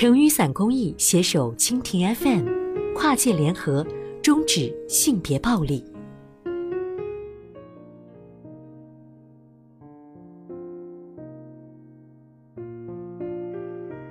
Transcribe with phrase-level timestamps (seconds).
[0.00, 3.86] 成雨伞公益携手蜻蜓 FM，跨界联合，
[4.22, 5.84] 终止性别暴力。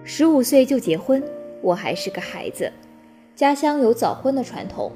[0.03, 1.23] 十五岁就结婚，
[1.63, 2.71] 我还是个孩子。
[3.35, 4.91] 家乡有早婚的传统。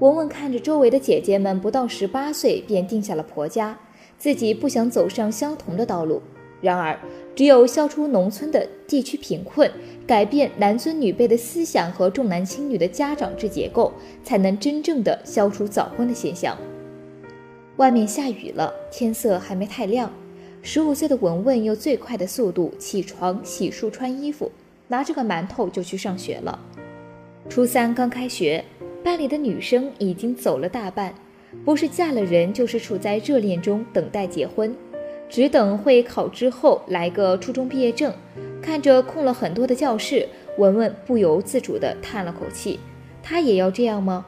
[0.00, 3.78] 文文看着周围的姐姐们不到十八岁便定下了婆家，
[4.16, 6.22] 自己不想走上相同的道路。
[6.60, 6.98] 然而，
[7.36, 9.70] 只有消除农村的地区贫困，
[10.06, 13.92] 改变男尊女卑的思想和重男轻女的家长制结构，
[14.24, 16.58] 才能真正的消除早婚的现象。
[17.76, 20.10] 外面下雨了，天色还没太亮。
[20.62, 24.50] 十五岁的文文用最快的速度起床、洗漱、穿衣服，
[24.88, 26.58] 拿着个馒头就去上学了。
[27.48, 28.64] 初三刚开学，
[29.04, 31.14] 班里的女生已经走了大半，
[31.64, 34.74] 不是嫁了人，就是处在热恋中等待结婚。
[35.28, 38.12] 只等会考之后来个初中毕业证，
[38.62, 42.80] 看着空了很多的教室，文文不由自主地叹了口气。
[43.22, 44.26] 他也要这样吗？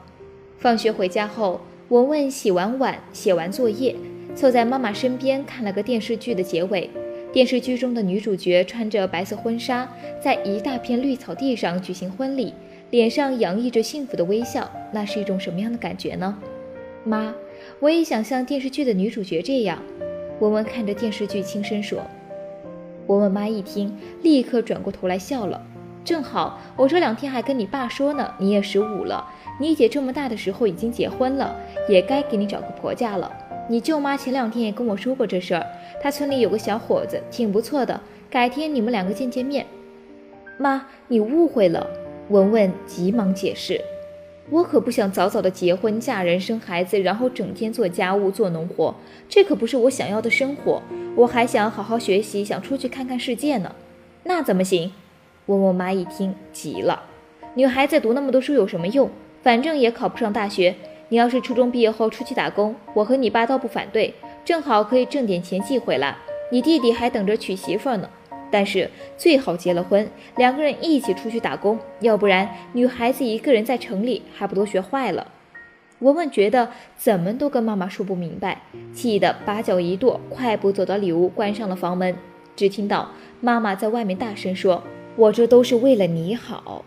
[0.59, 1.59] 放学回家后，
[1.89, 3.95] 文文洗完碗，写完作业，
[4.35, 6.89] 凑在妈妈身边看了个电视剧的结尾。
[7.33, 9.89] 电视剧中的女主角穿着白色婚纱，
[10.21, 12.53] 在一大片绿草地上举行婚礼，
[12.91, 14.69] 脸上洋溢着幸福的微笑。
[14.93, 16.37] 那是一种什么样的感觉呢？
[17.03, 17.33] 妈，
[17.79, 19.81] 我也想像电视剧的女主角这样。
[20.41, 21.99] 文文看着电视剧，轻声说
[23.05, 25.61] ：“文文妈一听，立刻转过头来笑了。
[26.03, 29.23] 正好我这两天还跟你爸说呢，你也十五了，
[29.59, 31.55] 你姐这么大的时候已经结婚了，
[31.87, 33.31] 也该给你找个婆家了。
[33.69, 35.63] 你舅妈前两天也跟我说过这事儿，
[36.01, 39.63] 她村里有个小伙子，挺不错的，改天你们两个见见面。”
[40.57, 41.85] 妈，你误会了。
[42.29, 43.79] 文文急忙解释。
[44.51, 48.93] 我可不想早早的结婚、嫁人、生孩子，然后整天做家务、做农活，
[49.29, 50.81] 这可不是我想要的生活。
[51.15, 53.73] 我还想好好学习，想出去看看世界呢。
[54.25, 54.91] 那怎么行？
[55.45, 57.01] 文文妈一听急了，
[57.55, 59.09] 女孩子读那么多书有什么用？
[59.41, 60.75] 反正也考不上大学。
[61.07, 64.13] 你要是初中毕业后出去打工，我和你爸倒不反对，
[64.43, 66.17] 正好可以挣点钱寄回来。
[66.51, 68.09] 你弟弟还等着娶媳妇呢。
[68.51, 75.25] 但是最好结了婚，两个人一起出去打工，要不然女孩子一个人在城里还不都学坏了。
[75.99, 78.63] 文文觉得怎么都跟妈妈说不明白，
[78.93, 82.15] 气得把脚一跺，快步走到里屋，关上了房门。
[82.55, 83.09] 只听到
[83.39, 84.83] 妈妈在外面大声说
[85.15, 86.83] ：“我这都是为了你好，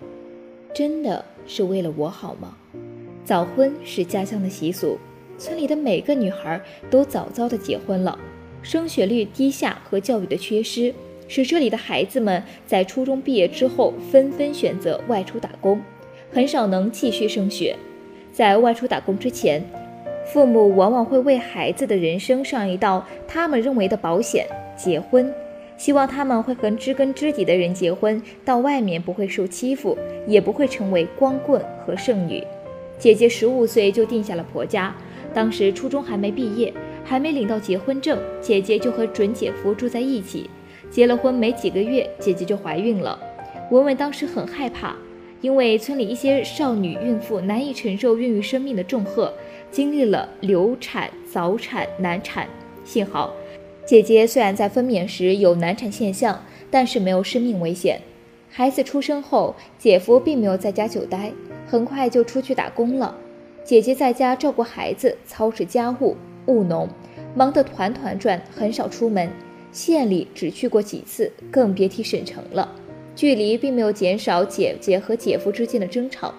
[0.74, 2.56] 真的是为了我好吗？”
[3.24, 4.98] 早婚是家乡的习俗，
[5.38, 6.60] 村里的每个女孩
[6.90, 8.18] 都早早的结婚了，
[8.62, 10.92] 升学率低下和教育的缺失。
[11.26, 15.80] 使这里的孩子们在初中毕业之后纷纷选择外出打工，
[16.32, 17.74] 很少能继续升学。
[18.32, 19.62] 在外出打工之前，
[20.26, 24.46] 父母往往会为孩子的人生上一道他们认为的保险——
[24.76, 25.32] 结婚，
[25.76, 29.96] 希望他们会和知根知底的人结婚，到外面不会受欺负，
[30.26, 32.42] 也不会成为光棍和剩女。
[32.98, 34.94] 姐姐十五岁就定下了婆家，
[35.32, 36.72] 当时初中还没毕业，
[37.04, 40.48] 还没领到结婚证，姐姐就和准姐夫住在一起。
[40.90, 43.18] 结了婚没几个月，姐姐就怀孕了。
[43.70, 44.94] 文文当时很害怕，
[45.40, 49.32] 因为村里一些少女孕妇难以承受孕育生命的重荷，
[49.70, 52.46] 经历了流产、早产、难产。
[52.84, 53.32] 幸好，
[53.84, 56.40] 姐姐虽然在分娩时有难产现象，
[56.70, 58.00] 但是没有生命危险。
[58.50, 61.32] 孩子出生后，姐夫并没有在家久待，
[61.66, 63.16] 很快就出去打工了。
[63.64, 66.16] 姐姐在家照顾孩子，操持家务、
[66.46, 66.88] 务农，
[67.34, 69.28] 忙得团团转，很少出门。
[69.74, 72.76] 县里只去过几次，更别提省城了。
[73.16, 76.32] 距离并没有减少姐姐和姐夫之间的争吵，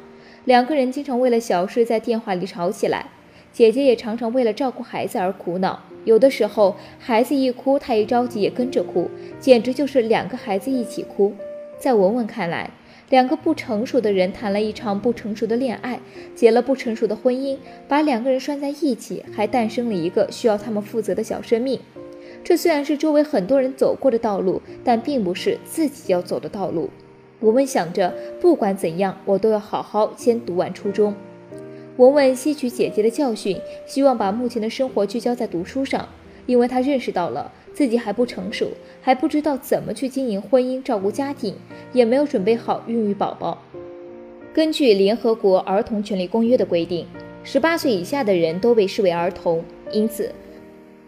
[0.46, 3.10] 两个人经常为了小事在电话里吵起来。
[3.52, 9.10] 姐姐也常常为了照顾孩子而苦恼，有的时候孩子一哭，她一着急也跟着哭，
[9.40, 11.34] 简直就是两个孩子一起哭。
[11.78, 12.72] 在文文看来，
[13.10, 16.00] 两个不成熟的人谈了一场不成熟的恋爱，
[16.34, 17.58] 结了不成熟的婚姻，
[17.88, 21.80] 把两个人拴在一起，还诞生了一个需要他们负责的小生命。
[22.46, 26.92] 这虽然是周围很多人走过的道路，但并不是自己要走的道路。
[27.40, 31.16] 文文想着，不管怎样，我都要好好先读完初中。
[31.98, 36.08] 文文吸取姐姐的教训，希望把目前的生活聚焦在读书上，
[36.46, 38.70] 因为她认识到了自己还不成熟，
[39.02, 41.56] 还不知道怎么去经营婚姻、照顾家庭，
[41.94, 43.58] 也没有准备好孕育宝宝。
[44.54, 47.08] 根据联合国儿童权利公约的规定，
[47.44, 50.32] 十八岁以下的人都被视为儿童，因此。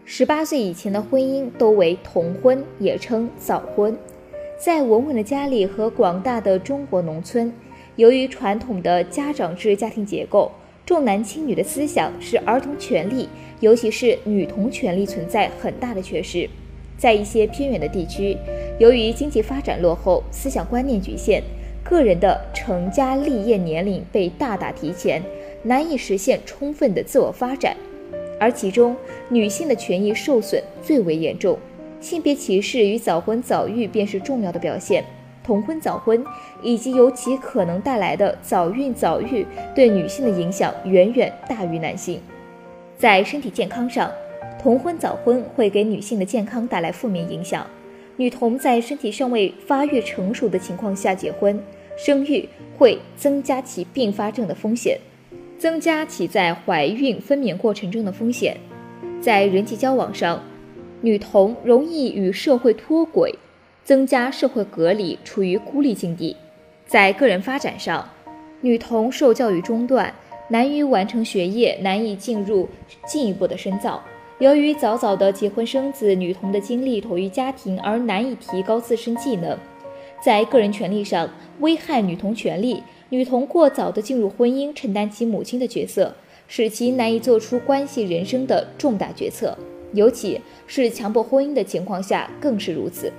[0.09, 3.93] 十八岁以前的婚姻都为童婚，也称早婚。
[4.57, 7.51] 在文文的家里和广大的中国农村，
[7.97, 10.49] 由于传统的家长制家庭结构，
[10.85, 13.27] 重男轻女的思想使儿童权利，
[13.59, 16.49] 尤其是女童权利存在很大的缺失。
[16.97, 18.37] 在一些偏远的地区，
[18.79, 21.43] 由于经济发展落后，思想观念局限，
[21.83, 25.21] 个人的成家立业年龄被大大提前，
[25.63, 27.75] 难以实现充分的自我发展，
[28.39, 28.95] 而其中
[29.29, 31.57] 女性的权益受损最为严重。
[31.99, 35.03] 性别歧视与早婚早育便是重要的表现。
[35.43, 36.23] 童婚早婚
[36.61, 42.19] 以及由其可能带来的早孕早育，对女性的影响远远大于男性。
[42.97, 44.11] 在身体健康上，
[44.61, 47.65] 童婚早婚会给女性的健康带来负面影响。
[48.17, 51.57] 女童在身体尚未发育成熟的情况下结婚
[51.97, 54.99] 生育，会增加其并发症的风险，
[55.57, 58.55] 增加其在怀孕分娩过程中的风险。
[59.19, 60.41] 在人际交往上，
[61.01, 63.33] 女童容易与社会脱轨，
[63.83, 66.35] 增加社会隔离，处于孤立境地。
[66.85, 68.07] 在个人发展上，
[68.61, 70.13] 女童受教育中断，
[70.49, 72.69] 难于完成学业，难以进入
[73.07, 74.01] 进一步的深造。
[74.39, 79.57] 由于早早的结婚生子，女童的精力投于家庭，而难以提高自身技能。
[80.23, 81.27] 在个人权利上，
[81.59, 82.83] 危害女童权利。
[83.09, 86.13] 女童过早的进入婚姻，承担起母亲的角色，
[86.47, 89.57] 使其难以做出关系人生的重大决策。
[89.93, 93.11] 尤其是强迫婚姻的情况下更是如此。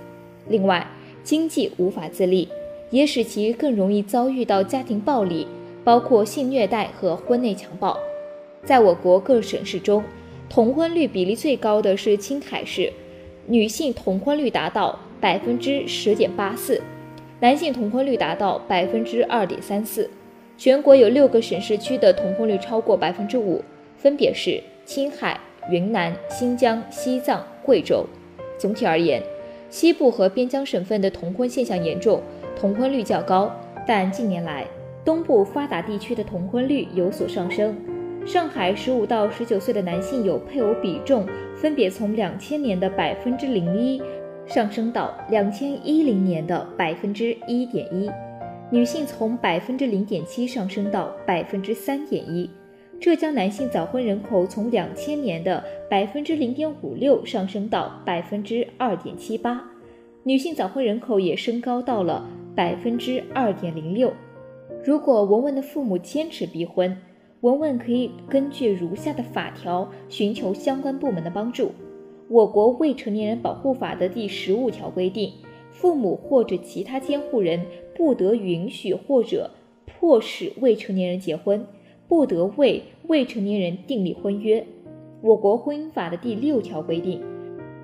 [0.48, 0.86] 另外，
[1.24, 2.46] 经济无法自立，
[2.90, 5.46] 也使其更容易遭遇到家庭暴力，
[5.82, 7.98] 包括性虐待和婚内强暴。
[8.64, 10.04] 在我国各省市中，
[10.50, 12.92] 同婚率比例最高的是青海市，
[13.46, 16.82] 女性同婚率达到百分之十点八四，
[17.40, 20.10] 男性同婚率达到百分之二点三四。
[20.56, 23.62] 全国有六个省市区的同婚率超过百分之五，
[23.96, 25.38] 分别是青海。
[25.70, 28.06] 云南、新疆、西藏、贵州，
[28.56, 29.22] 总体而言，
[29.68, 32.22] 西部和边疆省份的同婚现象严重，
[32.58, 33.52] 同婚率较高。
[33.86, 34.64] 但近年来，
[35.04, 37.76] 东部发达地区的同婚率有所上升。
[38.24, 44.00] 上海十五到十九岁的男性有配偶比重分别从两千年的百分之零一
[44.48, 48.10] 上升到两千一零年的百分之一点一，
[48.70, 52.48] 女性从百分之零点七上升到百分之三点一。
[52.98, 59.62] 浙江男性早婚人口从两千年的百分之零点五六上升到百分之二点七八，
[60.22, 64.10] 女性早婚人口也升高到了百分之二点零六。
[64.82, 66.96] 如果文文的父母坚持逼婚，
[67.42, 71.70] 文文可以根据如下的法条寻求相关部门的帮助。
[72.28, 75.32] 我国未成年人保护法的第十五条规定，
[75.70, 77.64] 父母或者其他监护人
[77.96, 79.50] 不得允许或者
[79.86, 81.66] 迫使未成年人结婚。
[82.06, 84.66] 不得为未成年人订立婚约。
[85.20, 87.20] 我国婚姻法的第六条规定，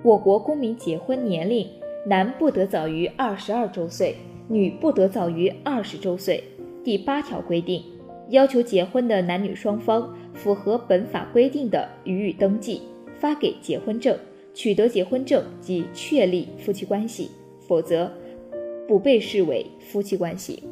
[0.02, 1.68] 我国公民结婚年龄，
[2.06, 4.14] 男不得早于二十二周岁，
[4.48, 6.42] 女不得早于二十周岁。
[6.82, 7.82] 第八条规定，
[8.30, 12.80] 要求结婚的男女双方符合本法规定的，予以登记，
[13.18, 14.16] 发给结婚证，
[14.54, 17.30] 取得结婚证即确立夫妻关系，
[17.66, 18.10] 否则
[18.88, 20.62] 不被视为夫妻关系。